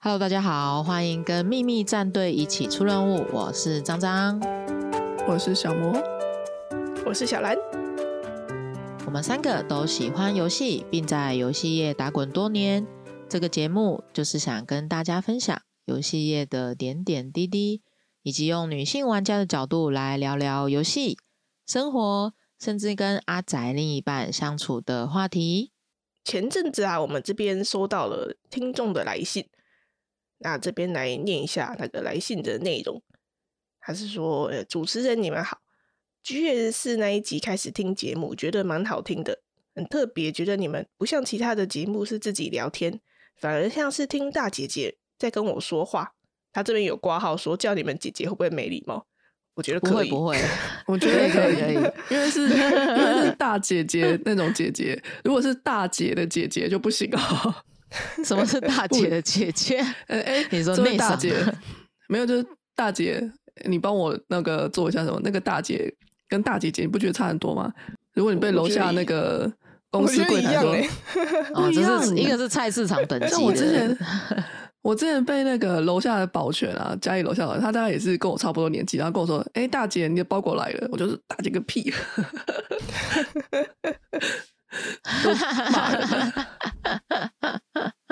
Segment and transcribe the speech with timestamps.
[0.00, 3.26] Hello，大家好，欢迎跟秘密战队一起出任务。
[3.32, 4.40] 我是张张，
[5.26, 5.92] 我是小魔，
[7.04, 7.56] 我是小兰。
[9.06, 12.86] 我们三个都喜欢游戏，并在游戏业打滚多年。
[13.28, 17.82] 这个节目就是想跟大家分享游戏业的点点滴滴，
[18.22, 21.18] 以及用女性玩家的角度来聊聊游戏、
[21.66, 25.72] 生活，甚至跟阿仔另一半相处的话题。
[26.24, 29.44] 前阵子啊，我们这边收到了听众的来信，
[30.38, 33.02] 那这边来念一下那个来信的内容。
[33.80, 35.58] 他是说：“呃，主持人你们好
[36.22, 39.40] ，G 月四那一集开始听节目，觉得蛮好听的，
[39.74, 43.00] 很特别，觉得你们不像其他的节目是自己聊天。”
[43.40, 46.14] 反而像是听大姐姐在跟我说话，
[46.52, 49.06] 她这边有挂号说叫你们姐姐会不会没礼貌？
[49.54, 50.36] 我觉得不会不会，
[50.86, 51.74] 我觉得可以可以，
[52.10, 57.54] 因为是因为是大姐姐那种姐姐，如果是大姐的姐姐就不行哦。
[58.24, 59.78] 什么是大姐的姐姐？
[60.06, 61.34] 哎哎， 你说那大姐
[62.08, 63.30] 没有，就是大姐，
[63.64, 65.20] 你帮我那个做一下什么？
[65.24, 65.92] 那个大姐
[66.28, 67.72] 跟大姐姐，你不觉得差很多吗？
[68.14, 69.52] 如果你被楼下那个。
[69.90, 70.76] 公司柜台说：
[71.56, 73.40] “哦，这是一个是菜市场等级的。
[73.40, 73.98] 我之前，
[74.82, 81.90] 我之前被那个楼下的保全啊，家里楼下的他大概也是跟我差不多年纪，然后跟我说：‘哎，大姐，你的包裹来了。’我就是大姐个屁，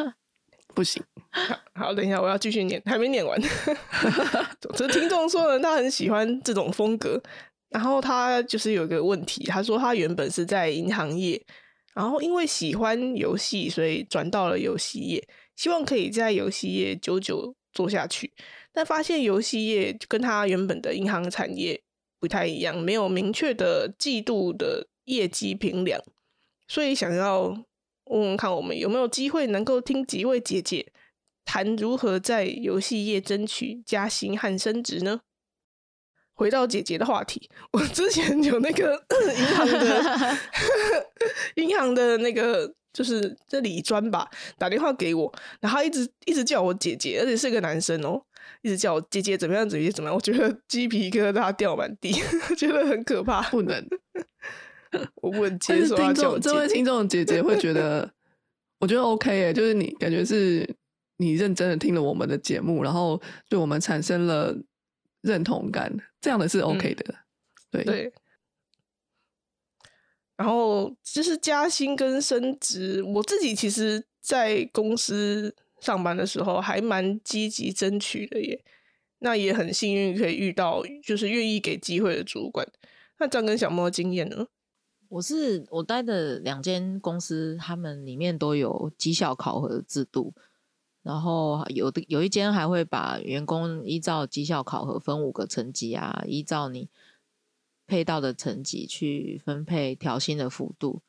[0.75, 1.03] 不行。
[1.75, 3.41] 好，等一下，我要继续念，还没念完。
[4.75, 7.23] 这听众说呢，他很喜欢这种风格，
[7.71, 11.43] 然后他就是有一个问题，他说他原本是在银行业。”
[11.97, 18.35] 然后因为喜欢游戏，所以转到了游戏业，希望可以在游戏业久久做下去。
[18.71, 21.81] 但发现游戏业跟他原本的银行产业
[22.21, 25.99] 不太一样，没有明确的季度的业绩评量，
[26.69, 27.43] 所以想要
[28.05, 30.93] 问问看，我们有没有机会能够听几位姐姐
[31.45, 35.21] 谈如何在游戏业争取加薪和升职呢？
[36.35, 39.03] 回到姐姐的话题，我之前有那个
[39.39, 40.39] 银行的
[41.57, 44.29] 银行的那个就是这理专吧，
[44.59, 48.21] 打电话给我，然后一直一直叫我姐姐，而且是个男生哦，
[48.61, 52.13] 一直叫我姐姐怎么样，姐姐怎么样，我觉得鸡皮疙瘩掉满地，
[52.55, 53.89] 觉得很可怕，不能，
[55.17, 55.97] 我不能接受。
[55.97, 58.11] 听众这位听众姐姐会觉得，
[58.81, 60.69] 我觉得 OK 诶，就是你感觉是
[61.17, 64.57] 你认真的听了我们的节目，然后对我们产生了。
[65.23, 67.05] 认同感这样的是 OK 的，
[67.73, 68.13] 对对。
[70.37, 78.65] 然后就是加薪跟升职，我自己其实，在公司上班的时候还蛮积极争取的耶。
[79.19, 82.65] 那也很幸运可以遇到就是愿意给机会的主管。
[83.19, 84.47] 那张跟小莫经验呢？
[85.09, 90.33] 我是我待的两间公司，他们里面都有绩效考核制度。
[91.03, 96.89] 然后有的有一间还会把员工依照绩效考核分五个层级啊，依照你
[97.87, 101.03] 配到的层级去分配调薪的幅度，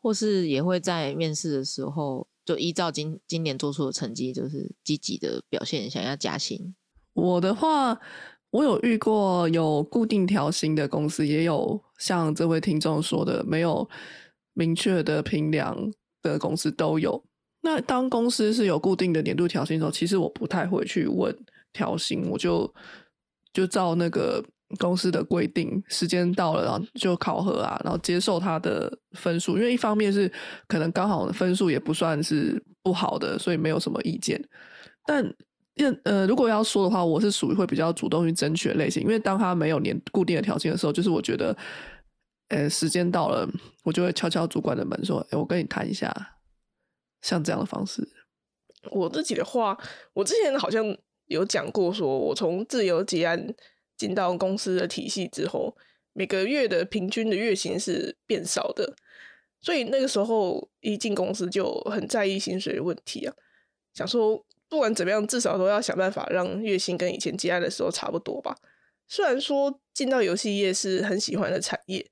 [0.00, 6.72] 或是也会在面试的时候就依照今今年做出的成绩，就是积极的表现，想要加薪。
[7.14, 8.00] 我的话，
[8.54, 13.88] 我有遇过有固定调薪的公司，也有像这位听众说的没有
[14.52, 15.76] 明确的评量
[16.22, 17.20] 的公司都有。
[17.62, 21.36] 那当公司是有固定的年度调薪的时候，其实我不太会去问
[21.72, 22.72] 调薪，我就
[23.52, 24.40] 就照那个
[24.78, 29.56] 公司的规定，时间到了，然后就考核啊，然后接受他的分数。
[29.56, 30.30] 因为一方面是
[30.68, 34.40] 可能刚好分数也不算是不好的，所以没有什么意见。
[35.04, 35.34] 但
[35.74, 39.02] 认呃，如果要说的话，我是属于会比较主动去争取的类型。
[39.02, 41.56] 因为当他没有年固定的条件的时候，就是我觉得，
[42.48, 43.48] 呃，时间到了，
[43.82, 46.12] 我就会敲敲主管的门，说：“哎，我跟你谈一下。”
[47.22, 48.06] 像这样的方式，
[48.90, 49.74] 我自己的话，
[50.12, 50.84] 我之前好像
[51.24, 53.54] 有讲过，说我从自由结案
[53.96, 55.74] 进到公司的体系之后，
[56.12, 58.94] 每个月的平均的月薪是变少的，
[59.62, 63.34] 所以那个时候一进公司就很在意薪水的问题啊，
[63.94, 68.54] 想说不管怎么样，至少都要想办法让月薪跟以前结案的时候差不多吧。
[69.08, 72.04] 虽然说进到游戏业是很喜欢的产业，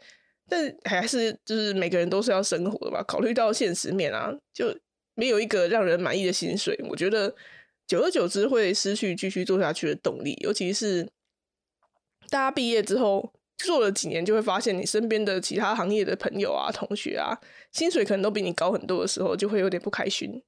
[0.49, 4.75] 但还是就是每个人都是要生活的吧，考虑到现实面啊，就。
[5.15, 7.37] 没有一个让人满意的薪水，我觉得
[7.87, 10.35] 久而久之会失去继续做下去的动力。
[10.43, 11.07] 尤其是
[12.31, 17.39] 大家毕业之后做了几年，就会发现你身边的其他行业的朋友啊、同学啊，
[17.73, 20.43] 薪水可能都比你高很多的时候，就会有点不开心。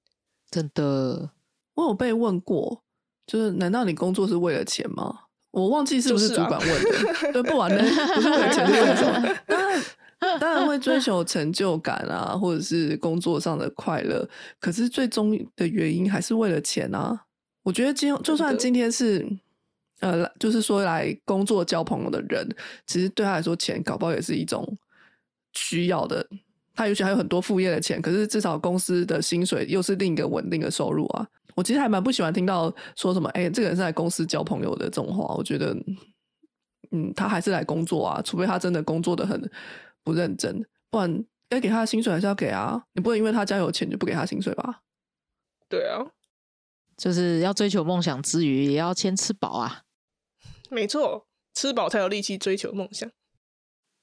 [0.50, 1.28] 真的，
[1.74, 2.82] 我有被问过，
[3.26, 5.20] 就是难道你工作是为了钱吗？
[5.50, 7.78] 我忘记是不是主管问的， 对，不完的
[8.14, 10.38] 不是为了钱，是为了什么？
[10.40, 14.26] 当然会追求成就感啊，或者是工作上的快乐。
[14.58, 17.26] 可是最终的原因还是为了钱啊。
[17.62, 19.26] 我觉得今就算今天是
[20.00, 22.48] 呃，就是说来工作交朋友的人，
[22.86, 24.76] 其实对他来说，钱搞不好也是一种
[25.52, 26.26] 需要的。
[26.74, 31.28] 他尤其还有很多副业的钱，可是至少公司的薪水又是另一个稳定的收入啊。
[31.54, 35.34] 我其实还蛮不喜欢听到说什么，哎，这个人是来公司交朋友的这种话。
[35.34, 35.74] 我觉得，
[36.90, 39.50] 嗯，他还是来工作啊，除非他真的工作的很
[40.02, 42.82] 不认真，不然该给他的薪水还是要给啊。
[42.92, 44.80] 你不能因为他家有钱就不给他薪水吧？
[45.68, 46.04] 对啊，
[46.96, 49.82] 就是要追求梦想之余，也要先吃饱啊。
[50.70, 53.10] 没错，吃饱才有力气追求梦想。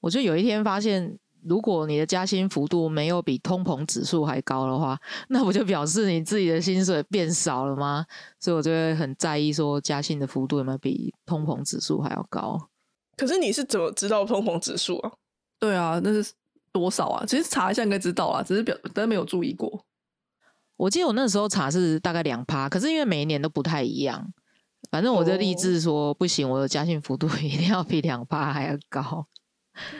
[0.00, 1.18] 我就有一天发现。
[1.44, 4.98] 如果你的加薪幅度没有比通膨指数还高的话，
[5.28, 8.06] 那不就表示你自己的薪水变少了吗？
[8.38, 12.68] 所以我就会很在意说加薪的幅度有没有比通膨指数还要高。
[13.16, 15.12] 可是你是怎么知道通膨指数啊？
[15.58, 16.32] 对啊，那是
[16.72, 17.24] 多少啊？
[17.26, 19.84] 其实查一下应该知道啊，只是表但没有注意过。
[20.76, 24.32] 我记得我那时候查是大概两趴，可是因为每一年都不太一样。
[24.90, 29.26] 反正我就立志说不行，我的加薪幅度一定要比两趴还要高。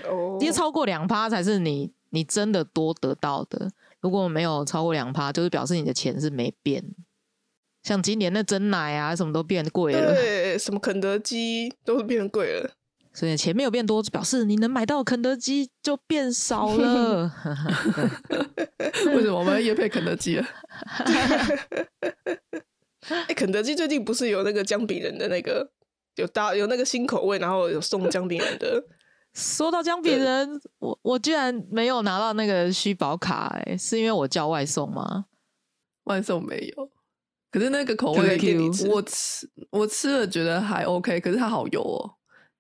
[0.09, 3.71] 哦，因为超过两趴才是你你真的多得到的，
[4.01, 6.85] 如果没有超过两趴，就是表示你的钱是没变。
[7.83, 12.71] 像今年的真奶啊，什么都变贵了，对，什么肯德基都是变贵了，
[13.13, 17.33] 所以钱没有变多，表示你能买到肯德基就变少了。
[19.07, 20.47] 为什么我们也配肯德基了？
[23.27, 25.69] 哎，肯德基最近不是有那个姜饼人的那个
[26.15, 28.81] 有大有那个新口味，然后有送姜饼人的。
[29.35, 35.27] 说到姜饼人，我我居然没有拿到那个虚宝卡，哎，是因为我叫外送吗？
[36.05, 36.91] 外送没有，
[37.51, 38.39] 可是那个口味
[38.91, 42.11] 我吃我吃了觉得还 OK，可是它好油哦，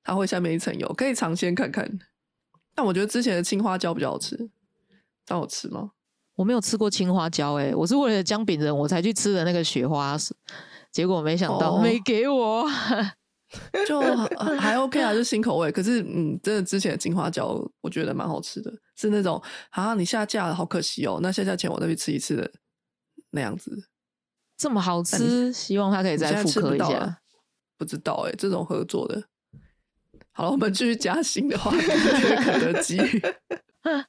[0.02, 1.98] 它会下面一层油，可以尝鲜看看。
[2.74, 4.50] 但我觉得之前的青花椒比较好吃，
[5.26, 5.90] 让我吃吗？
[6.36, 10.16] 我没有吃过青花椒，哎，我是为了姜饼人我才去吃的那个雪花，
[10.90, 12.64] 结果没想到没给我。
[13.87, 14.00] 就
[14.58, 15.70] 还 OK 啊，就新口味。
[15.70, 21.19] 可是，嗯，真的之前的金花椒我觉得蛮好吃的，是那种啊，你下架了，好可惜哦。
[21.22, 22.50] 那下架前我再去吃一次的
[23.31, 23.88] 那样子，
[24.56, 27.19] 这么好吃，希望他可以再复刻一下。
[27.76, 29.22] 不知道哎，这种合作的。
[30.32, 32.96] 好了，我们继续加薪的话， 肯德基。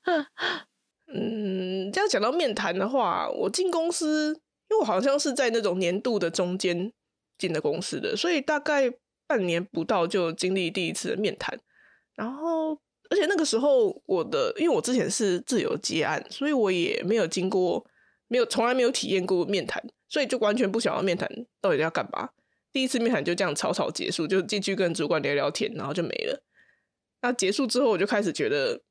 [1.14, 4.30] 嗯，这样讲到面谈的话，我进公司，
[4.70, 6.94] 因为我好像是在那种年度的中间
[7.38, 8.94] 进的公司的，所以大概。
[9.28, 11.60] 半年不到就经历第一次的面谈，
[12.16, 12.74] 然后
[13.10, 17.86] 而且那个时候我的，因为我之前是自由接案，所以我也没有经过，
[18.28, 21.30] 没有从来没有体验过面谈，所以就完全不想要面谈
[21.62, 22.30] 到底要干嘛。
[22.72, 26.44] 第一次面谈就这样草草结束，就进去跟主管聊聊天，然后就没了。
[27.22, 28.82] 那结束之后，我就开始觉得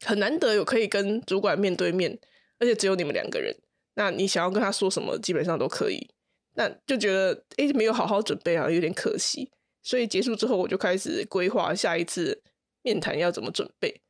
[0.00, 2.18] 很难得有可以跟主管面对面，
[2.58, 3.56] 而且只有你们两个人，
[3.94, 6.10] 那你想要跟他说什么，基本上都可以。
[6.58, 9.50] 那就觉得哎，没有好好准备啊，有点可惜。
[9.82, 12.42] 所以结束之后，我就开始规划下一次
[12.80, 14.00] 面谈要怎么准备。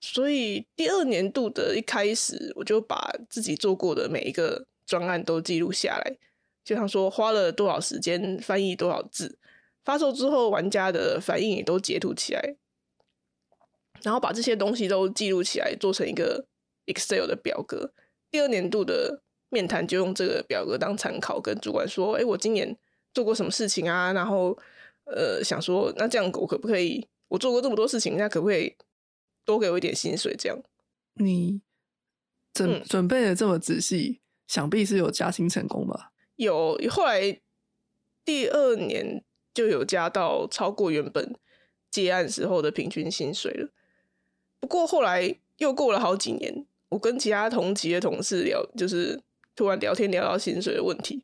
[0.00, 6.16] 所以第二年度的一开始，我就把自己做过的每一个专案都记录下来，
[6.64, 9.38] 就像说花了多少时间翻译多少字，
[9.84, 12.56] 发售之后玩家的反应也都截图起来，
[14.02, 16.46] 然后把这些东西都记录起来，做成一个
[16.86, 17.92] Excel 的表格。
[18.30, 19.22] 第二年度的。
[19.52, 22.76] 面谈就用这个表格当参考，跟主管说：“哎，我今年
[23.12, 24.12] 做过什么事情啊？
[24.12, 24.58] 然后，
[25.04, 27.06] 呃，想说那这样我可不可以？
[27.28, 28.74] 我做过这么多事情，那可不可以
[29.44, 30.34] 多给我一点薪水？
[30.38, 30.58] 这样？
[31.14, 31.60] 你
[32.54, 36.12] 准准备的这么仔细，想必是有加薪成功吧？
[36.36, 37.40] 有，后来
[38.24, 41.34] 第二年就有加到超过原本
[41.90, 43.68] 接案时候的平均薪水了。
[44.60, 49.20] 不过后来又过了好几年，我跟其他同级的同事聊，就是。
[49.54, 51.22] 突然聊天聊到薪水的问题，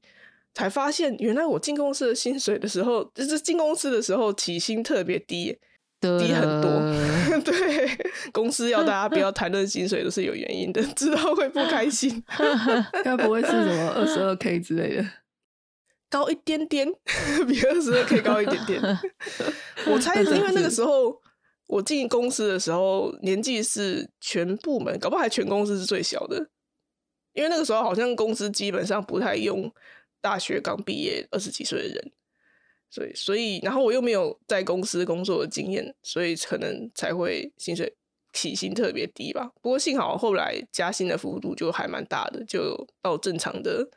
[0.54, 5.56] 才发现原来我进公司的薪水的时候，就是进公司的时候起薪特别低，
[6.00, 6.70] 低很多。
[7.44, 7.99] 对，
[8.32, 12.23] 公司要大家不要谈论薪水都是有原因的，知道会不开心。
[13.04, 15.06] 该不会是什么二十二 k 之类的？
[16.11, 16.88] 高一点点，
[17.47, 18.80] 比二十二 k 高一点点。
[19.87, 21.20] 我猜是因为那个时候
[21.66, 26.49] 我进公司的时候年纪是全部门，搞不好还全公司是最小的。
[27.38, 29.73] 因为那个时候好像公司基本上不太用
[30.21, 32.12] 大学刚毕业二十几岁的人，
[32.90, 37.95] 所以所以然后我又没有在公司工作的经验，所以可能才会薪水
[38.33, 39.52] 起薪特别低吧。
[39.62, 43.88] 不过幸好后来加薪的幅度就还蛮大的，就到正常的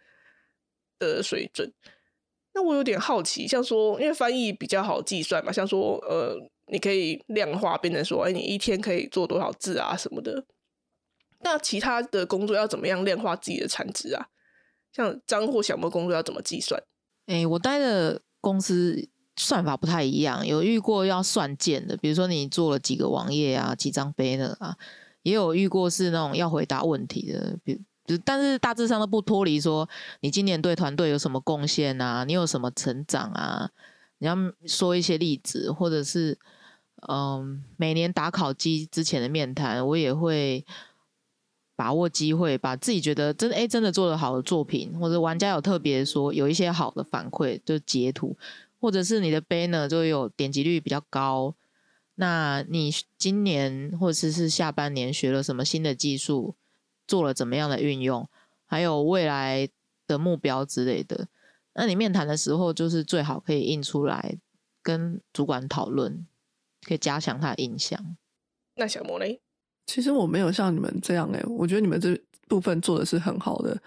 [1.00, 1.74] 的水准。
[2.54, 10.46] 那我有点好奇，像说因为翻译比较好计算嘛，像说呃，你可以量化变成说，哎，你一天可以做多少字啊什么的。
[11.44, 14.28] 那其他的工作要怎么样量化自己的产值啊？
[14.94, 16.84] 像张或小模工作要怎么计算？
[17.28, 19.08] 哎，我待的公司
[19.38, 24.76] 算法不太一样，有遇过要算件的，比如说你做了几个网页啊，几张 banner 啊，
[25.24, 27.82] 也有遇过是那种要回答问题的，比
[28.26, 29.88] 但是大致上都不脱离说
[30.20, 33.70] 你今年对团队有什么贡献啊，你有什么成长啊，
[34.18, 36.38] 你要说一些例子，或者是
[37.08, 40.66] 嗯，每年打考绩之前的面谈，我也会。
[41.82, 48.38] 把握机会，把自己觉得真的哎，真的做的好的作品，或者玩家有特别说有一些好的反馈，就截图，
[48.80, 51.56] 或者是你的 banner 就有点击率比较高。
[52.14, 56.54] 那你今年或者是下半年学了什么新的技术，
[57.08, 58.30] 做了怎么样的运用，
[58.68, 59.68] 还有未来
[60.06, 61.30] 的目标之类的。
[61.74, 64.38] 那你面谈的时候，就是最好可以印出来
[64.84, 66.28] 跟主管讨论，
[66.84, 68.16] 可以加强他的印象。
[68.76, 69.26] 那小魔呢？
[69.86, 73.82] 其实我没有像你们这样哎，我觉得你们这部分做的是很好的。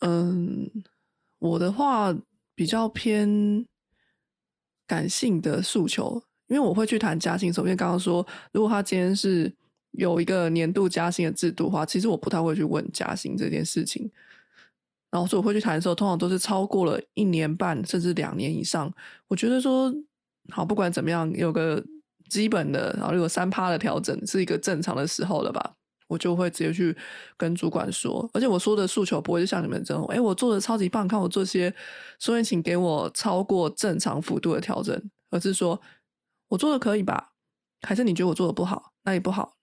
[0.00, 0.68] 嗯，
[1.38, 2.12] 我的话
[2.54, 3.64] 比较偏
[4.86, 7.52] 感性的诉求，因为我会去谈加薪。
[7.52, 9.52] 首先刚刚说，如果他今天是
[9.92, 14.10] 有一个年度加薪的制度的话，其实我不太会去问加薪这件事情。
[15.10, 18.92] 然后所以我会去谈的时候，通常都是超过了一年半甚至两年以上。
[19.28, 19.94] 我觉得说
[20.50, 21.84] 好，不管怎么样，有个。
[22.34, 25.74] 基本的，然后如果三趴的调整是一个正常的时候了吧，
[26.08, 26.96] 我就会直接去
[27.36, 28.28] 跟主管说。
[28.32, 31.72] 而且我说的诉求不会是像你们这种，哎，我做的超级棒，看我做些，
[32.18, 35.80] 所以请给我超过正常幅度的调整，而是说
[36.48, 37.30] 我做的可以吧？
[37.82, 38.92] 还是你觉得我做的不好？
[39.04, 39.54] 那也不好。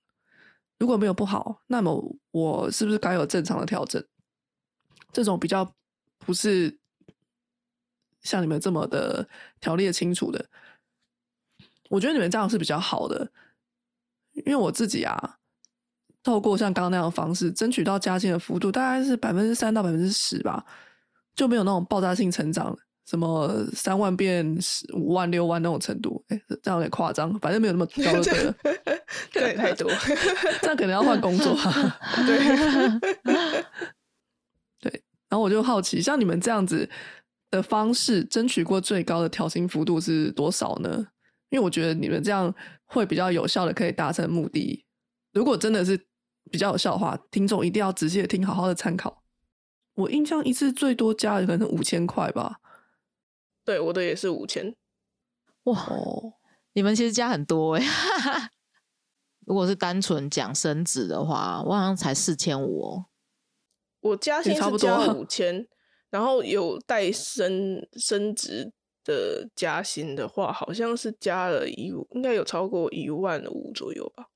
[0.80, 4.02] 如果没有不好，那么我是不是该有正常的调整？
[5.12, 5.70] 这种比较
[6.20, 6.80] 不是
[8.22, 9.28] 像你们这么的
[9.60, 10.46] 条列清楚的。
[11.92, 13.30] 我觉得你们这样是比较好的，
[14.34, 15.38] 因为我自己啊，
[16.24, 20.66] 透过像刚刚那样的方式，争取到加薪的幅度大概是百分之三到百分之十吧，
[21.36, 22.74] 就没有那种爆炸性成长，
[23.06, 24.58] 什么三万变
[24.94, 28.56] 五万六万那种程度，哎，这样有点夸张，反正没有那么高的对了，
[29.34, 29.92] 对，太多，
[30.62, 31.54] 这样可能要换工作，
[32.26, 32.40] 对，
[34.80, 36.90] 对，然后我就好奇，像你们这样子
[37.50, 41.08] 的方式，争取过最高的调薪幅度是多少呢？
[41.52, 42.54] 因为我觉得你们这样
[42.86, 44.84] 会比较有效的可以达成目的。
[45.32, 46.08] 如果真的是
[46.50, 49.24] 比较有效的话，听众一定要仔细的听，好好的参考。
[49.94, 52.60] 我印象一次最多加的可能五千块吧。
[53.64, 54.76] 对，我的也是五千。
[55.66, 56.34] 哇，哦
[56.74, 57.86] 你们其实加很多哎。
[59.46, 63.06] 如果是单纯讲升值的话，我好像才四千五哦。
[64.00, 65.68] 我加薪是加五千，
[66.10, 68.72] 然后有带升升职。
[69.04, 74.28] 的加薪的话，好像是加了一，应该有超过一万五左右吧。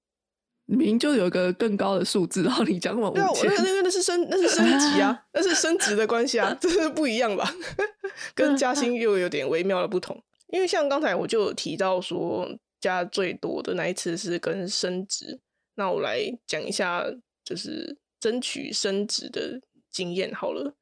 [0.67, 3.47] 明明就有一个更高的数字，然后你讲什么五千？
[3.55, 7.47] 那个那是升，那是升级啊， 那是升职的关系啊，这是不一样吧？
[8.33, 10.19] 跟加薪又有点微妙的不同。
[10.47, 12.49] 因为像刚才我就有提到说，
[12.81, 15.39] 加最多的那一次是跟升职。
[15.75, 17.03] 那我来讲一下，
[17.43, 20.73] 就是争取升职的经验好了。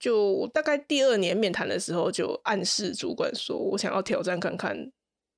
[0.00, 4.90] 就大概第二年面谈的时候，就暗示主管说，我想要挑战看看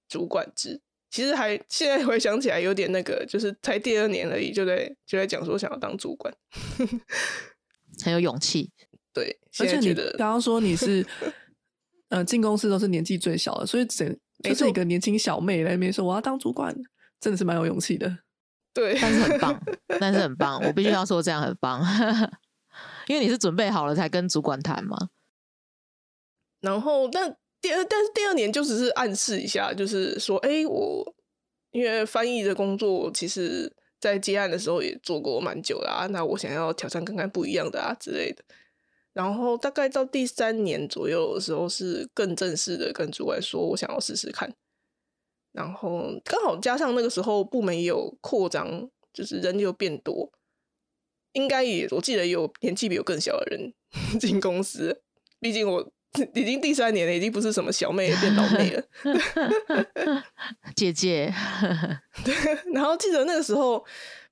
[0.09, 0.81] 主管制。
[1.11, 6.33] 其实还现在回想起来有点那个，就是才第二年而已，就在就在讲说想要当主管，
[8.03, 8.71] 很有勇气。
[9.13, 11.05] 对，而且你刚刚说你是，
[12.09, 16.75] 呃，进公司都是年纪最小的，所以整就是一个年轻小妹来那边说我要当主管，
[17.21, 18.19] 真的是蛮有勇气的。
[18.73, 19.63] 对，但是很棒，
[20.01, 21.85] 但是很棒，我必须要说这样很棒。
[23.07, 25.11] 因为你是准备好了才跟主管谈嘛，
[26.61, 31.15] 然后但第二但是第二年就只是暗示一下，就是说，哎，我
[31.71, 38.45] 因为翻译的工作，其实在接案的时候也做过蛮久啦，那我想要挑战看看不一样的啊之类的。
[39.13, 44.55] 然后大概到第三年左右的时候，是更正式的跟主管说我想要试试看。
[45.53, 50.33] 然后刚好加上那个时候部门也有扩张，就是人又变多。
[51.33, 53.73] 应该也，我记得有年纪比我更小的人
[54.21, 55.03] 进公司。
[55.41, 55.93] 毕竟我
[56.35, 58.85] 已经第三年了，已经不是什么小妹变老妹了。
[60.77, 61.33] 姐姐，
[62.25, 62.35] 对。
[62.73, 63.85] 然后记得那个时候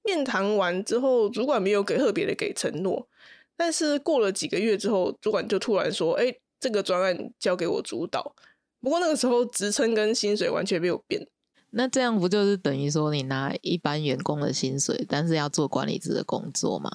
[0.05, 3.09] 面谈完之后，主管没有给特别的给承诺，
[3.57, 8.35] 但是过了几个月之后，主管就突然说：“哎，这个专案交给我主导。”
[8.81, 11.27] 不过那个时候职称跟薪水完全没有变。
[11.71, 16.91] 那这样不就是等于说你拿一般员工的薪水，但是要做管理职的工作吗？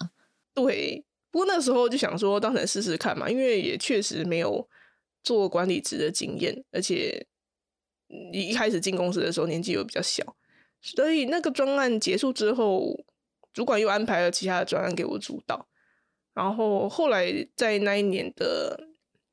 [0.54, 4.68] 对，不过那时候就想说当成试试看嘛，因为也确实没有
[5.24, 7.26] 做管理职的经验，而且
[8.32, 10.36] 你一开始进公司的时候年纪又比较小，
[10.82, 13.04] 所以那个专案结束之后，
[13.54, 15.68] 主管又安排了其他的专案给我主导。
[16.34, 18.88] 然后后来在那一年的，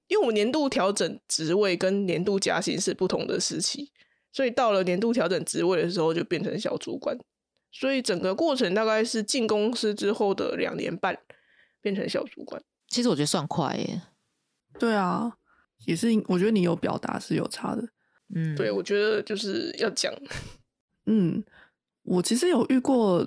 [0.06, 3.90] 因为我年度调整职位跟年度加薪是不同的时期，
[4.32, 7.16] 所以到了年度调整职位的时候就变成小主管，
[7.70, 11.18] 所以整个过程大概是进公司之后的两年半
[11.80, 12.62] 变成小主管。
[12.88, 14.02] 其实我觉得算快耶。
[14.78, 15.36] 对啊，
[15.84, 17.86] 也是，我觉得你有表达是有差的。
[18.34, 20.10] 嗯，对，我觉得就是要讲，
[21.04, 21.44] 嗯，
[22.02, 23.26] 我其实有遇过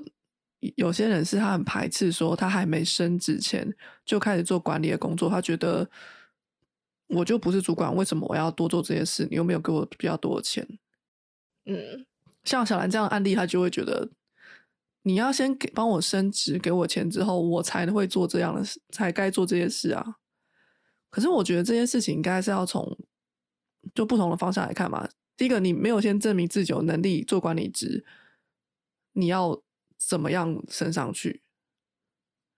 [0.75, 3.71] 有些人是他很排斥说他还没升职前
[4.03, 5.87] 就开始做管理的工作，他觉得
[7.07, 9.27] 我就不是主管，为什么我要多做这些事？
[9.29, 10.67] 你又没有给我比较多的钱。
[11.65, 12.05] 嗯，
[12.43, 14.09] 像小兰这样的案例，他就会觉得
[15.03, 20.15] 你要先给帮我升职，给我钱之后，我才会做这样的事，才该做这些事啊。
[21.09, 22.97] 可是我觉得这件事情应该是要从
[23.93, 25.07] 就不同的方向来看嘛。
[25.37, 28.05] 第一个，你没有先证明自己有能力做管理职，
[29.13, 29.61] 你要
[29.97, 31.41] 怎么样升上去？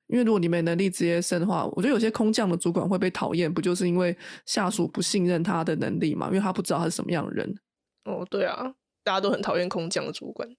[0.08, 6.28] 因为如果你没能力直接升的话，我觉得有些空降的主管会被讨厌，不就是因为下属不信任他的能力嘛？
[6.28, 7.60] 因为他不知道他是什么样的人。
[8.06, 8.74] 哦，对啊，
[9.08, 10.50] 大家都很讨厌空降的主管。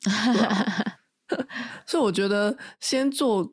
[1.86, 3.52] 所以我觉得先做，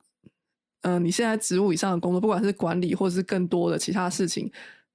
[0.83, 4.51] 嗯、你现在职务以上的工作，不管是管理或者是更多的其他事情，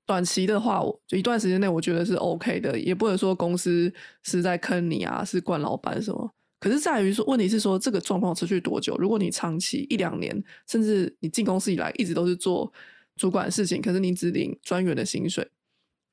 [0.07, 6.31] 短期的话，我就一段时间内，我觉得是 OK 的，也不能说公司是在坑你啊，是惯老板什么。
[6.61, 8.97] 可是在于说，问题是说这个状况持续多久？
[8.99, 12.73] 如果你长期一两年，甚至你进公司以来一直都是做
[13.16, 15.47] 主管的事情，可是你只领专员的薪水，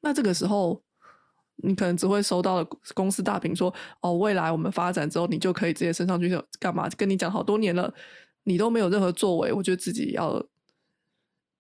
[0.01, 0.81] 那这个时候
[1.63, 6.29] 你可能只会收到了公司大屏说：“哦，未来我们发展之后，你就可以直接升上去
[6.59, 7.91] 干嘛？”跟你讲好多年了，
[8.43, 10.45] 你都没有任何作为，我觉得自己要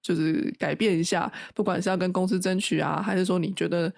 [0.01, 3.91] 就是改变一下，不管是要跟公司争取啊，还是说你觉得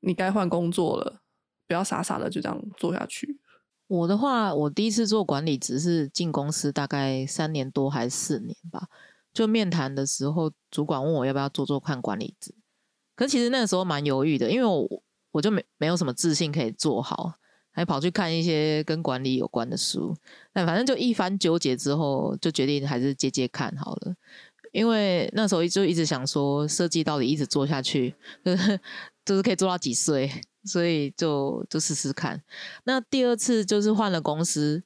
[0.00, 1.20] 你该换工作了，
[1.68, 3.38] 不要傻傻的就这样做下去。
[3.86, 8.88] 我的话，我第一次做管理职是进公司大概三年多还是四年吧。
[9.32, 12.54] 就面谈的时候，主管问我要不要做做看管理职，
[13.14, 15.02] 可其实那个时候蛮犹豫的，因为我
[15.36, 17.34] 我就没没有什么自信可以做好，
[17.70, 20.16] 还跑去看一些跟管理有关的书。
[20.50, 24.14] 但反正就一番纠结之后，就决定还是接接看好了。
[24.72, 28.80] 因为那时候就一直想说，设计到底一直做下去，就是
[29.26, 30.30] 就是可以做到几岁，
[30.64, 32.42] 所以就就试试看。
[32.84, 34.82] 那第二次就是换了公司，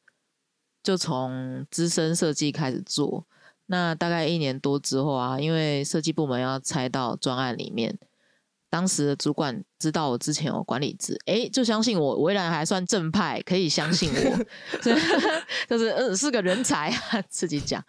[0.82, 3.24] 就从资深设计开始做。
[3.66, 7.96] 那大概一年多之后啊，因为设计部门要拆到专案里面，
[8.70, 14.46] 当时的主管知道我之前有管理职，诶，就相信我，为然还算正派，可以相信我，
[14.80, 14.96] 所以
[15.68, 17.84] 就是嗯是个人才啊，自己讲，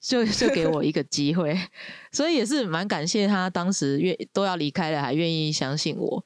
[0.00, 1.54] 就就给我一个机会，
[2.12, 6.24] 所以也是蛮感谢他当时愿都要离开了，还愿意相信我。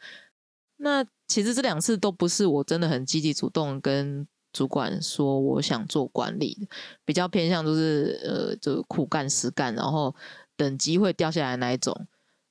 [0.77, 6.69] 那其实这两次都不是我真的很积极主动跟主管说我想做管理的，
[7.05, 10.15] 比较偏向就是呃就苦干实干，然后
[10.57, 12.07] 等机会掉下来那一种。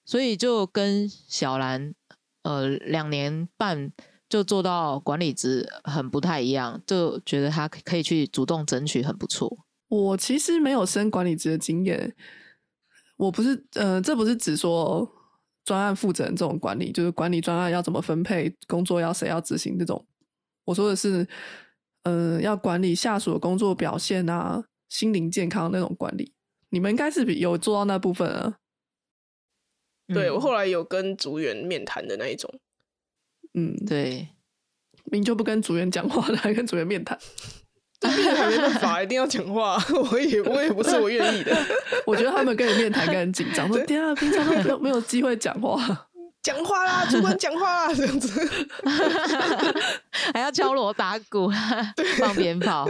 [0.05, 1.93] 所以就跟小兰
[2.43, 3.91] 呃两年半
[4.29, 9.65] 就做到管理职很不太一样，就觉得他可以去主动争取，很不错。
[9.87, 12.15] 我其实没有升管理职的经验，
[13.17, 15.07] 我不是呃，这不是指说
[15.63, 20.05] 专案负责人这种管理，就是管理专案要怎么分配工作，要谁要执行这种。
[20.65, 21.27] 我说的是，
[22.03, 26.33] 呃，要管理下属的工作表现啊，心灵健康那种管理。
[26.69, 28.57] 你们应该是有做到那部分啊。
[30.13, 32.53] 对我嗯后来有跟组员面谈的那一种，
[33.53, 34.27] 嗯，对，
[35.05, 37.17] 明就不跟组员讲话了，还跟组员面谈。
[38.05, 41.57] 面谈没办法，一定要讲话， 我也我也不是我愿意的，
[42.05, 46.07] 我觉得他们跟你面谈应该很紧张，说天啊，平常都没有没有机会讲话。
[46.43, 48.29] 讲话啦，主管讲话啦，这样子。
[50.31, 51.51] 还要敲锣打鼓、
[52.19, 52.87] 放鞭炮。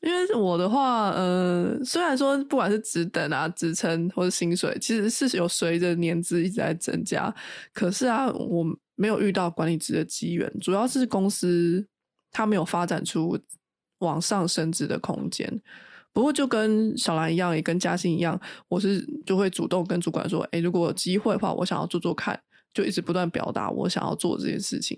[0.00, 7.34] 因为我的话，呃，虽然说不管是职等啊、职称或者薪水，其实是有随着年资一直在增加。
[7.72, 11.84] 可是啊，我没有遇到管理职的机缘，主要是公司
[12.30, 13.36] 它没有发展出
[13.98, 15.60] 往上升职的空间。
[16.12, 22.40] 不过就跟小兰一样，也跟嘉欣一样，我是就会主动跟主管说：“哎，如果有机会的话，我想要做做看。”
[22.74, 24.96] 就一直不断表达我想要做这件事情。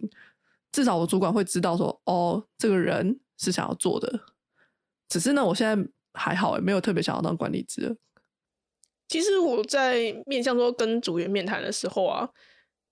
[0.73, 4.21] 至少我主管会知道说：“哦，这个人是想要做的。”
[5.11, 7.95] 只是呢，我现在还好诶，没有特别想要当管理职。
[9.09, 12.31] 其实我在面向说跟组员面谈的时候啊，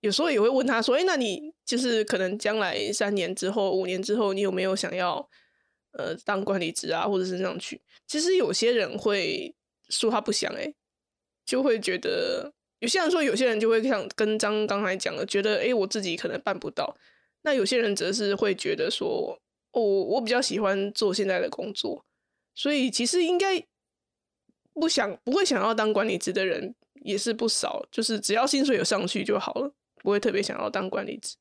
[0.01, 5.29] 有时候也会问他说：“哎，那你就是可能将来三年之后、五年之后，你有没有想要
[5.93, 9.55] 呃当管理职啊，或者是上去？”其实有些人会
[9.89, 10.75] 说他不想、欸，哎，
[11.47, 16.97] 就会觉得有些人说，有些人就会像跟张刚才讲的，觉得哎、诶我自己可能办不到。
[17.43, 22.05] 那有些人则是会觉得说，哦，我比较喜欢做现在的工作，
[22.59, 23.65] 所以其实应该
[24.75, 31.37] 不想不会想要当管理职的人也是不少，就是只要薪水有上去就好了，不会特别想要当管理职。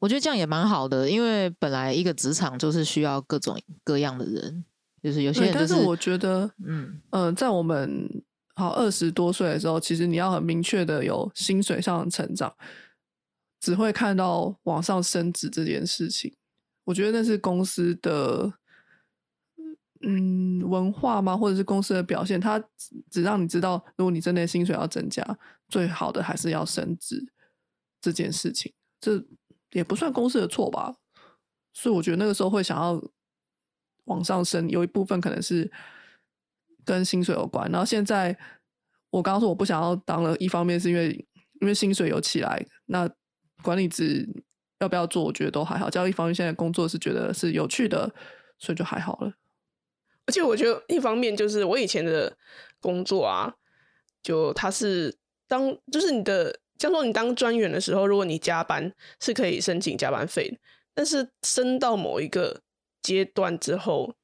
[0.00, 4.64] 我觉得这样也蛮好的，因为本来一个职场就是需要各种各样的人，
[5.00, 8.08] 就是有些人、就是，但是我觉得，嗯嗯、呃，在我们
[8.56, 12.52] 好二十多岁的时候，其实你要很明确的有薪水上的成长，
[13.60, 16.34] 只会看到往上升职这件事情。
[16.82, 18.52] 我觉得那是公司的
[20.02, 22.40] 嗯文化吗，或者是公司的表现？
[22.40, 22.62] 它
[23.10, 25.22] 只让你知道，如果你真的薪水要增加，
[25.68, 27.32] 最好的还是要升职
[28.00, 28.72] 这件事情。
[29.00, 29.24] 这
[29.72, 30.94] 也不算公司的错吧？
[31.72, 33.00] 所以我觉得那个时候会想要
[34.04, 35.70] 往上升，有一部分可能是
[36.84, 37.70] 跟薪水有关。
[37.70, 38.36] 然后现在
[39.10, 41.26] 我刚刚说我不想要当了，一方面是因为
[41.60, 43.08] 因为薪水有起来，那
[43.62, 44.28] 管理职
[44.80, 45.90] 要不要做，我觉得都还好。
[45.90, 48.12] 只要一方面现在工作是觉得是有趣的，
[48.58, 49.32] 所以就还好了。
[50.28, 52.30] 而且我觉得一方面就是我以前的
[52.82, 53.50] 工作啊，
[54.22, 55.16] 就他是
[55.48, 60.58] 当就是你的，像说你当专员的时候，如果你加班是可以申请加班费的，
[60.94, 62.60] 但是升到某一个
[63.00, 64.14] 阶段之后，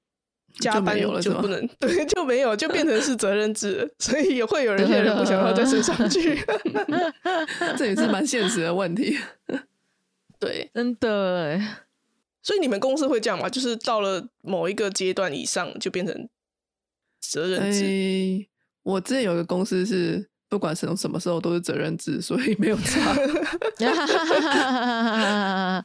[0.61, 6.38] 加班没有了就不能 对，就没有，就变成是责任制，所以也会有人 些人不想要再升上去。
[7.79, 9.19] 这也是蛮现实的问题。
[10.38, 11.67] 对，真的欸，
[12.45, 13.49] 所以你们公司会这样吗？
[13.49, 16.29] 就是到了某一个阶段以上，就变成
[17.21, 17.81] 责任制。
[17.81, 18.49] 诶，
[18.83, 23.17] 我之前有一个公司是不管什么什么时候都是责任制，所以没有差。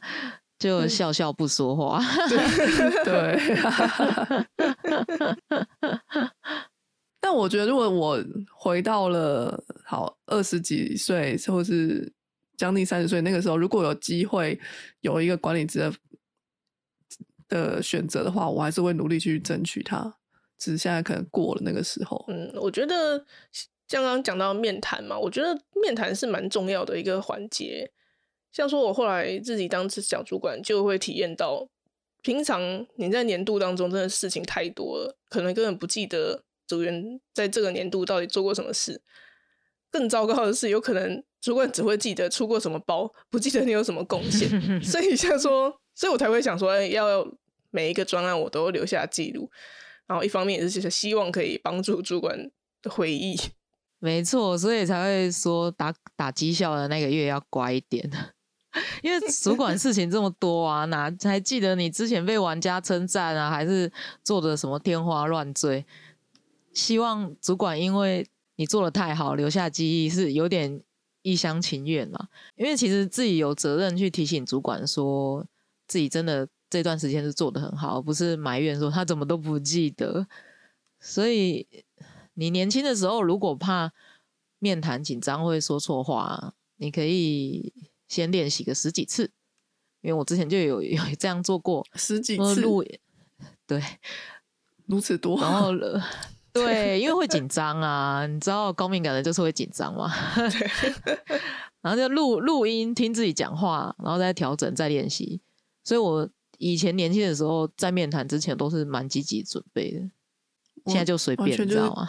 [0.60, 1.98] 就笑笑不说话。
[3.02, 3.40] 对，
[7.18, 12.12] 但我觉得如果我回到了好二十几岁，或是
[12.58, 14.60] 将近三十岁那个时候，如果有机会
[15.00, 15.90] 有一个管理职的
[17.50, 20.16] 的选择的话，我还是会努力去争取它。
[20.58, 22.24] 只是现在可能过了那个时候。
[22.28, 23.18] 嗯，我觉得
[23.88, 27.90] 像刚刚讲到面谈嘛，我觉得面谈是蛮重要的一个环节。
[28.52, 31.66] 像说我后来自己当小主管，就会体验到，
[32.20, 39.00] 平常你在年度当中真的事情太多了，可能根本不记得组员在这个年度到底做过什么事。
[39.90, 44.48] 更糟糕的是，有可能主管只会记得出过什么包，不记得你有什么贡献。
[44.82, 47.30] 所以像说，所以我才会想说，要
[47.70, 49.50] 每一个专案我都留下记录。
[50.06, 52.50] 然后一方面也是就是希望可以帮助主管
[52.88, 53.38] 回忆。
[53.98, 58.10] 没错，所以才会说打打绩效的那个月要乖一点，
[59.04, 63.92] 因为主管事情这么多啊，哪还记得你之前被玩家称赞啊，还是
[64.24, 65.84] 做的什么天花乱坠？
[66.72, 70.80] 希望主管因为你做的太好，留下记忆是有点
[71.20, 72.28] 一厢情愿啦。
[72.56, 75.46] 因为其实自己有责任去提醒主管说
[75.90, 80.24] 自己真的这段时间是做的很好，而不是埋怨说他怎么都不记得。
[81.00, 81.66] 所以
[82.34, 83.92] 你年轻的时候，如果怕
[84.60, 87.72] 面谈紧张会说错话，你可以
[88.06, 89.32] 先练习个十几次。
[90.02, 92.84] 因为我之前就有 有这样做过，十几次，呃 录
[93.66, 93.82] 对，
[94.86, 96.00] 如此多，然后了
[96.52, 100.08] 对，因为会紧张啊，你知道高敏感的就是会紧张嘛，
[101.82, 105.40] 然后就录录音听自己讲话，然后再调整再练习。
[105.90, 110.00] 所以我以前年轻的时候，在面谈之前都是蛮积极准备的，
[110.86, 112.08] 现在就随便，就是你知道吗？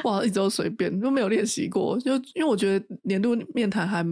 [0.04, 2.00] 哇，一直都随便，都没有练习过。
[2.00, 4.02] 就因为我觉得年度面谈还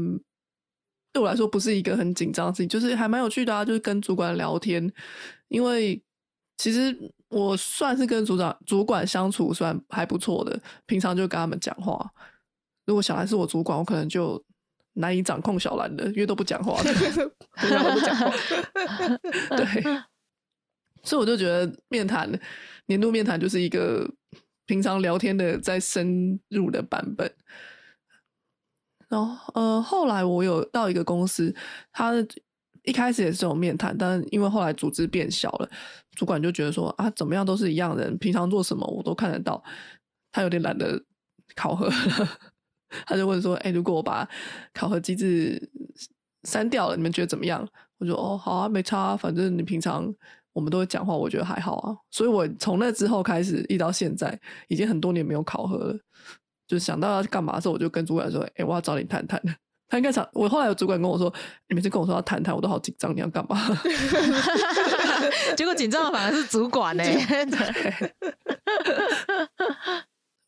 [1.15, 4.93] 对我来说不是一个很紧张的事情，就是还蛮有趣的啊，就是跟主管聊天。
[5.49, 5.99] 因为
[6.59, 6.95] 其实
[7.31, 12.13] 我算是跟组长、主管相处算还不错的，平常就跟他们讲话。
[12.85, 14.45] 如果小兰是我主管，我可能就
[14.97, 16.93] 难以掌控小兰的，因为都不讲话的。
[16.93, 18.31] 平 常都不讲话。
[19.57, 19.83] 对，
[21.03, 22.31] 所以我就觉得面谈
[22.87, 24.11] 年度面谈就是一个
[24.67, 27.31] 平常聊天的再深入的版本。
[29.09, 31.55] 然后呃，后来我有到一个公司，
[31.93, 32.13] 他
[32.83, 35.71] 一开始也是有面谈，但因为后来组织变小了，
[36.13, 39.63] 主管就觉得说啊，怎么样都是一样人，平常做什么我都看得到，
[40.33, 41.01] 他有点懒得
[41.55, 41.93] 考核了。
[43.05, 44.29] 他就问说：“哎、如果我把
[44.73, 45.61] 考核机制
[46.45, 50.15] 删掉了，你们觉得怎么样？”我说：“哦，好啊，没差啊，反正你平常
[50.53, 55.99] 我们都会讲话，我觉得还好啊。”所以，我从那之后开始，一直到现在，已经很多年没有考核了。
[56.67, 59.41] 就想到要干嘛的时候，我就跟主管说：“哎、我要找你谈谈。”
[59.89, 61.33] 他应该想，我后来有主管跟我说
[61.71, 63.57] ：“你每次跟我说要谈谈，我都好紧张，你要干嘛？”
[65.57, 67.05] 结果紧张的反而是主管呢、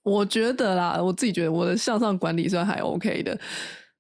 [0.09, 3.39] 我觉得啦，我自己觉得我的向上管理算还 OK 的，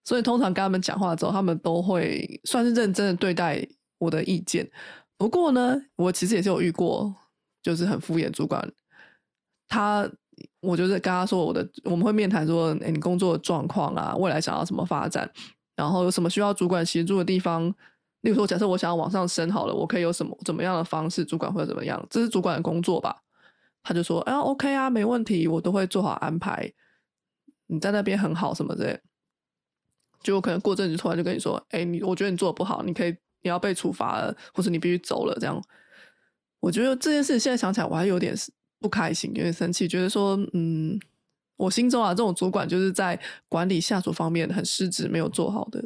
[0.04, 3.66] 所以通常跟他们讲话之后，他们都会算是认真的对待
[3.98, 4.68] 我的意见。
[5.16, 7.14] 不过呢，我其实也是有遇过，
[7.62, 8.66] 就是很敷衍主管。
[9.68, 10.08] 他，
[10.60, 15.30] 我就是跟他说我的，我们会面谈说，哎，你工作的状况啊，未来想要什么发展，
[15.76, 17.74] 然后有什么需要主管协助的地方。
[18.22, 22.04] 例如说，假设我想要往上升好了，我可以有什么怎么样的方式，主管会怎么样？
[22.10, 23.14] 这是主管的工作吧？
[23.82, 26.72] 他就说，哎，OK 啊，没问题，我都会做好安排。
[27.66, 29.00] 你在那边很好什么的，
[30.22, 33.10] 就可能过阵子突然就跟你说，哎，你我觉得你做的不好，你可以
[33.42, 35.36] 你要被处罚了，或者你必须走了。
[35.38, 35.62] 这样，
[36.60, 38.34] 我觉得这件事现在想起来我还有点
[38.80, 40.98] 不开心，有点生气，觉得说，嗯，
[41.56, 45.84] 我心中啊，这种主管就是在管理下属方面很失职，没有做好的。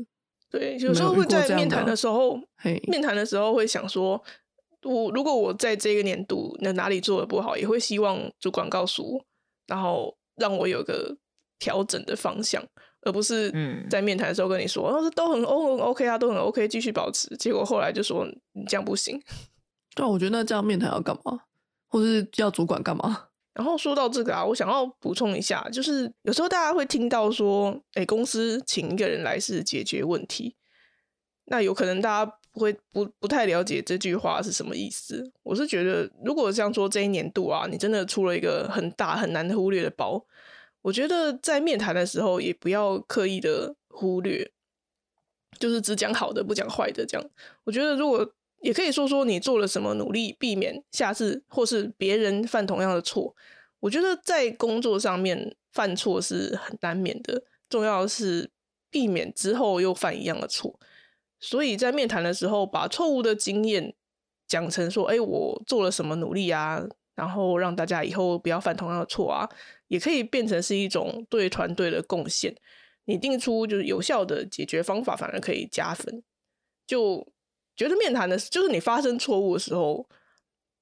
[0.51, 2.39] 对，有时候会在面谈的时候，
[2.89, 4.23] 面谈的时候会想说，
[4.85, 9.25] 我如果我在这个年度那哪里做的不好，也会希望主管告诉我，
[9.67, 11.17] 然后让我有个
[11.59, 12.63] 调整的方向，
[13.03, 13.53] 而不是
[13.89, 17.29] 在面谈的时候跟你说，哦，都很 O 很 OK 啊，都很 OK，继续保持。
[17.37, 19.23] 结果后来就说你这样不行。
[19.95, 21.41] 对，我觉得那这样面谈要干嘛，
[21.89, 23.29] 或是要主管干嘛？
[23.55, 30.57] 然后说到这个啊，我想要补充一下，就是有时候大家会听到说，哎，公司请一个人来是解决问题，
[31.45, 35.33] 那有可能大家不会不不太了解这句话是什么意思。
[35.43, 40.23] 我是觉得，如果像说这一年度啊，你真的出了一个很大很难忽略的包，
[40.83, 44.51] 我觉得在面谈的时候也不要刻意的忽略，
[45.59, 47.31] 就是只讲好的不讲坏的这样。
[47.65, 53.35] 我觉得如果也可以说说你做了什么努力，避免下次或是别人犯同样的错。
[53.81, 58.51] 我觉得在工作上面犯错是很难免的，重要的是
[58.91, 60.79] 避免之后又犯一样的错。
[61.43, 63.93] 所以在面谈的时候，把错误的经验
[64.47, 69.47] 讲成说：“哎，我做了什么努力啊？”然后让大家以后不要犯同样的错啊，
[69.89, 72.55] 也可以变成是一种对团队的贡献。
[73.05, 76.23] 你定出就是有效的解决方法，反而可以加分。
[76.87, 77.27] 就
[77.77, 80.09] 觉得面谈的，就是你发生错误的时候，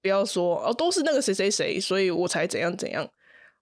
[0.03, 3.09] 不要说哦，都是那个谁谁谁，所以我才怎样怎样，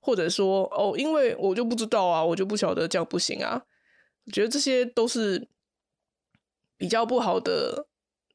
[0.00, 3.62] 或者说哦，因为我就不知道啊，我就不晓得这样不行啊。
[4.26, 5.48] 我觉得这些都是
[6.78, 7.86] 比较不好的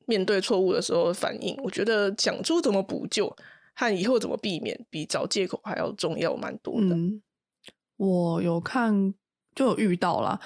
[0.06, 1.56] 面对错误的时候的反应。
[1.64, 3.36] 我觉得讲出怎么补救
[3.74, 6.96] 和以后怎么避免，比找借口还要重要蛮多的。
[7.98, 9.14] 我有看，
[9.56, 10.40] 就有遇到啦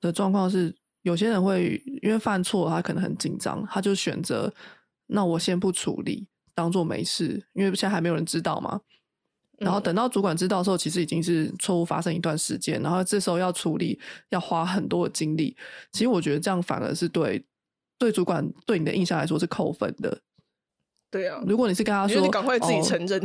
[0.00, 0.74] 的状况是。
[1.04, 4.50] 有些人会因为犯错，他可能很紧张，他就选择
[5.08, 8.80] 那我先不处理，当做没事，因为现在还没有人知道嘛。
[9.64, 13.98] 然后等到主管知道的时候，其实已经是错误发生一段时间，然后这时候要处理，
[14.28, 15.56] 要花很多的精力。
[15.90, 17.44] 其实我觉得这样反而是对
[17.98, 20.20] 对主管对你的印象来说是扣分的。
[21.10, 23.20] 对啊，如果你是跟他说，你赶快自己承认，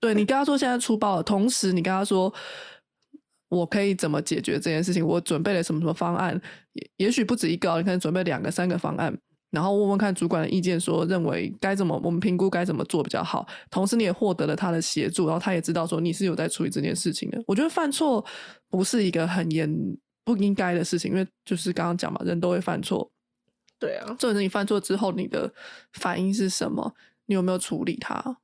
[0.00, 2.32] 对你跟他说现在出包了，同时你跟他说。
[3.52, 5.06] 我可以怎么解决这件事情？
[5.06, 6.40] 我准备了什么什么方案？
[6.72, 9.14] 也也许不止一个，你可能准备两个、三个方案，
[9.52, 13.46] 然后问问看主管的意见，说认为该怎么，我们评估该怎么做比较好。
[13.70, 17.40] 同时，你也获得了他的协助，然后他也知道说你是有在处理这件事情的。
[17.46, 18.24] 我觉得犯错
[18.68, 19.70] 不是一个很严
[20.24, 23.08] 不应该的事情，因为就是刚刚讲嘛，人都会犯错。
[23.78, 25.52] 对啊，重点是你犯错之后，你的
[25.92, 26.94] 反应是什么？
[27.26, 28.38] 你有没有处理它？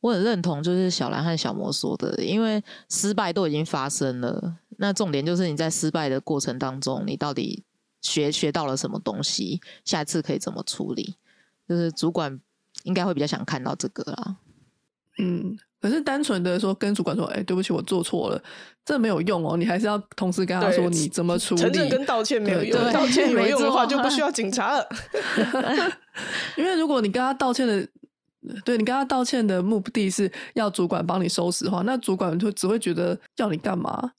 [0.00, 4.56] 我很认同，就是小兰和小魔说的，因为失败都已经发生了。
[4.78, 7.64] 那重点就是你在失败的过程当中，你到底
[8.02, 9.60] 学学到了什么东西？
[9.84, 11.16] 下一次可以怎么处理？
[11.68, 12.38] 就是主管
[12.84, 14.36] 应该会比较想看到这个啦。
[15.18, 18.42] 嗯，可是单纯的说跟主管说，哎，对不起，我做错了，
[18.84, 19.56] 这没有用哦。
[19.56, 21.60] 你还是要同时跟他说你怎么处理。
[21.60, 24.88] 承认跟道歉没有用，道歉有用的话就不需要警察了。
[26.56, 27.86] 因为如果你跟他道歉的。
[28.64, 34.12] 对你跟他道歉的目的是要主管帮你收拾的话，那主管就只会觉得叫你干嘛？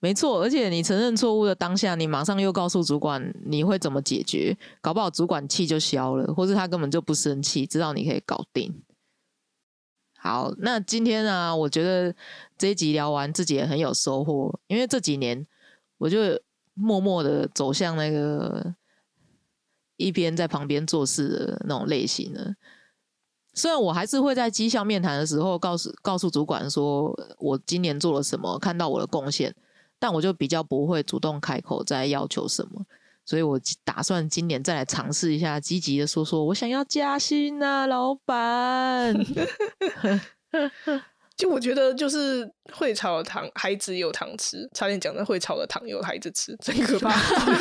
[0.00, 8.82] 没错，而且你承认错误的当下，你马上又告诉主管你会怎么解决，搞不好主管气就消了，或者他根本就不生气，知道你可以搞定。
[10.16, 12.14] 好，那今天呢，我觉得
[12.56, 15.44] 这一集聊完自己也很有收获，因为这几年
[15.98, 16.18] 我就
[16.74, 18.74] 默默的走向那个
[19.96, 22.54] 一边在旁边做事的那种类型了。
[23.54, 29.52] 虽然我还是会在绩效面谈的时候告诉告诉主管说我今年做了什么，看到我的贡献，
[29.98, 32.84] 但我就比较不会主动开口再要求什么，
[33.24, 39.14] 所以我打算今年再来尝试一下，积极的说说我想要加薪啊，老板。
[41.36, 44.68] 就我觉得，就是会炒的糖，孩子有糖吃。
[44.74, 47.14] 差点讲的会炒的糖有孩子吃，真可怕。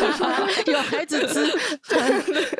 [0.66, 1.46] 有孩子吃，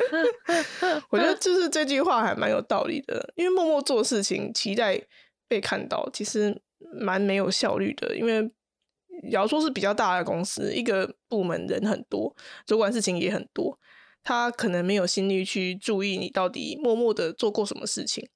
[1.10, 3.32] 我觉得就是这句话还蛮有道理的。
[3.34, 5.02] 因为默默做事情，期待
[5.48, 6.56] 被看到，其实
[7.00, 8.16] 蛮没有效率的。
[8.16, 8.48] 因为
[9.30, 12.34] 假如说是比较大的公司，一个部门人很多，
[12.66, 13.78] 主管事情也很多，
[14.22, 18.28] 他可能没有心力去注意你到底默默的做过什么事情。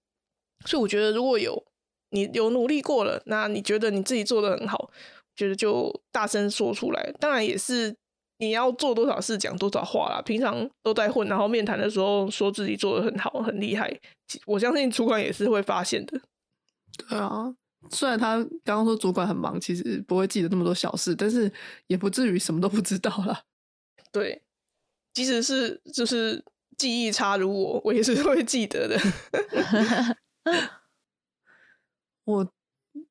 [0.65, 1.65] 所以我觉得如果有
[2.11, 4.91] 你有努力过了，那你觉得你自己做的很好，
[5.35, 7.13] 觉得就大声说出来。
[7.19, 7.97] 当然也是
[8.39, 10.23] 你要做多少事讲多少话啦。
[10.23, 13.93] 平常都在混，然后面谈的时候说自己做的很好很厉害，
[14.47, 16.21] 我相信主管也是会发现的。
[17.09, 17.55] 对啊，
[17.91, 21.51] 虽然他刚刚说主管很忙，其实不会记得那么多小事，但是
[21.87, 23.45] 也不至于什么都不知道了。
[24.13, 24.43] 对，
[25.13, 26.45] 即使是就是
[26.77, 28.99] 记忆差如我，我也是会记得的。
[32.25, 32.53] 我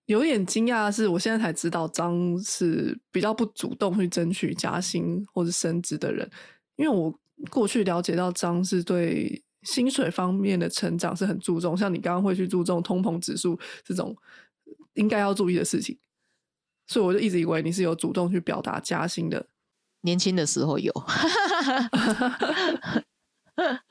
[0.05, 6.29] 有点惊讶的是，我现在才知道张是比较不主动去争取加薪或者升职的人，
[6.77, 7.13] 因为我
[7.49, 14.15] 过去了解到张是对薪水方面的成长是很注重，像你刚刚会去注重通膨指数这种
[14.93, 15.97] 应该要注意的事情，
[16.87, 19.47] 所以我就一直以为你是有主动去表达加薪的。
[20.01, 20.91] 年轻的时候有，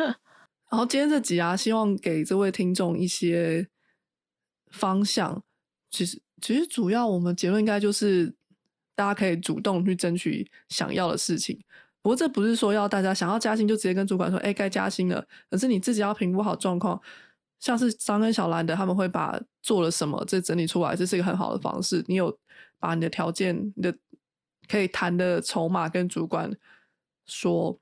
[0.70, 3.68] 然后今天这集啊，希望给这位听众一些
[4.72, 5.42] 方向。
[5.88, 8.34] 其实，其实主要我们结论应该就是
[8.94, 11.58] 大家可以主动去争取想要的事情。
[12.02, 15.24] 不过这不是说要大家想要加薪就直接跟主管说，哎，该加薪了。
[15.50, 17.00] 而是你自己要评估好状况。
[17.60, 22.02] 像是张跟小兰的，他们会把做了什么这整理出来，这是一个很好的方式。
[22.08, 22.36] 你有
[22.78, 23.94] 把你的条件、你的
[24.66, 26.50] 可以谈的筹码跟主管
[27.26, 27.78] 说，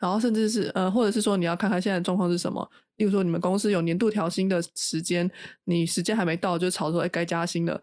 [0.00, 2.70] 然后甚至是呃，或者是说你要看看现在状况是什么。
[2.96, 5.28] 例如说，你们公司有年度调薪的时间，
[5.64, 7.82] 你时间还没到就吵说哎该加薪了，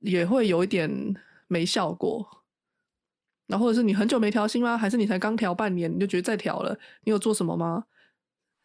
[0.00, 0.90] 也会有一点
[1.48, 2.44] 没效果。
[3.46, 4.76] 然后或者是你很久没调薪吗？
[4.76, 6.78] 还是你才刚调半年你就觉得再调了？
[7.04, 7.84] 你有做什么吗？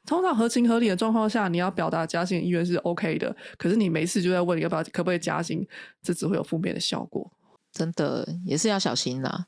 [0.05, 3.35] 通常合情合理的状况下，你要表达加薪意愿是 OK 的。
[3.57, 5.65] 可是你没事就在问你要不要可不可以加薪，
[6.01, 7.31] 这只会有负面的效果。
[7.71, 9.47] 真的也是要小心啦。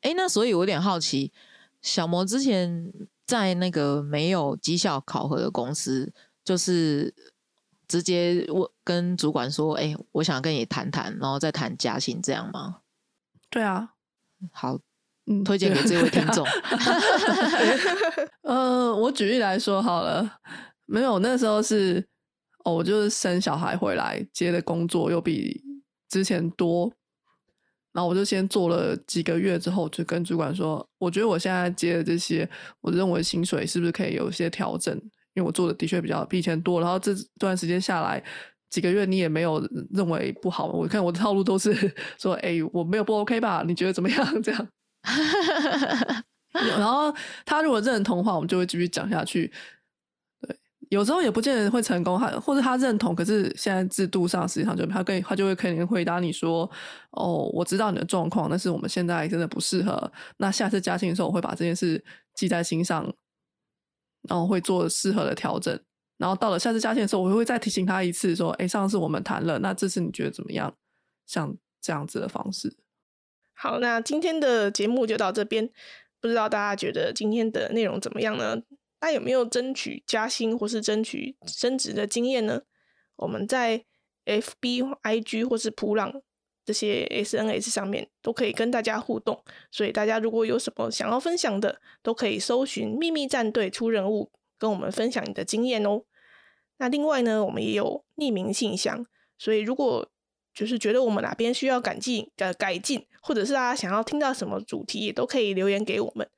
[0.00, 1.32] 哎，那所以我有点好奇，
[1.80, 2.92] 小魔之前
[3.24, 6.12] 在那个没有绩效考核的公司，
[6.44, 7.14] 就是
[7.86, 12.78] 直接问跟主管说：“哎，我想跟你谈谈，然后再谈加薪，这样吗？”
[13.48, 13.92] 对啊，
[14.50, 14.80] 好，
[15.26, 16.44] 嗯，推荐给这位听众。
[18.42, 20.28] 呃，我举例来说好了，
[20.86, 22.04] 没有那时候是
[22.64, 25.62] 哦，我就是生小孩回来接的工作又比
[26.08, 26.92] 之前多。
[27.92, 32.48] 然后我就先做了几个月之后，就跟主管说，我觉得我现在接的这些，
[32.80, 34.96] 我认为薪水是不是可以有一些调整？
[35.34, 36.80] 因为我做的的确比较比以前多。
[36.80, 38.24] 然后这段时间下来，
[38.70, 40.68] 几个月你也没有认为不好。
[40.68, 41.74] 我看我的套路都是
[42.18, 43.62] 说，哎，我没有不 OK 吧？
[43.66, 44.26] 你觉得怎么样？
[44.42, 44.68] 这样。
[46.52, 49.52] 然后他如果认同的话，我们就会继续讲下去。
[50.40, 50.58] 对
[50.90, 56.70] 有时候也不见得会成功，他或者他认同，可是现在制度上实际上就他跟他就会肯定回答你说
[57.12, 60.12] ：“哦，我知道你的状况，但是我们现在真的不适合。
[60.36, 63.10] 那下次加薪的时候，我会把这件事记在心上，
[64.28, 65.78] 然后会做适合的调整。
[66.18, 70.72] 然后到了下次加薪的时候，我会再提醒他一次，说：‘哎，上次我们谈了，那这次你觉得怎么样？’
[71.26, 72.76] 像这样子的方式。
[73.62, 75.70] 好，那今天的节目就到这边，
[76.20, 78.60] 不知道大家觉得今天的内容怎么样呢？
[78.98, 82.62] 他有没有争取加薪或是争取升职的经验呢？
[83.14, 83.84] 我们在
[84.24, 86.12] F B I G 或是普朗
[86.64, 96.02] 这些 S N S 上面都可以跟大家互动，所以大家如果有什么想要分享的，都可以搜寻秘密战队出任务，跟我们分享你的经验哦。
[96.78, 99.06] 那另外呢，我们也有匿名信箱，
[99.38, 100.10] 所以如果
[100.52, 106.28] 就是觉得我们哪边需要改进、改改进，或者是大家想要听到什么主题，也都可以留言给我们。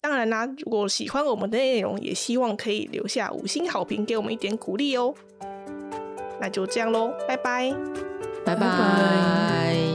[0.00, 5.14] 当然啦，如果喜欢我们的内容，也希望可以留下五星好评，给我们一点鼓励哦。
[6.40, 7.72] 那就这样喽，拜拜，
[8.44, 9.91] 拜拜。